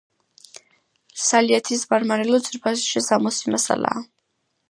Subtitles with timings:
[1.23, 4.05] სალიეთის მარმარილო ძვირფასი შესამოსი მასალაა.